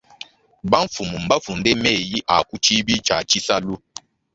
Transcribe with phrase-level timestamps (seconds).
[0.71, 3.73] Bamfumu mbafunde meyi a ku tshibi tshia tshisalu.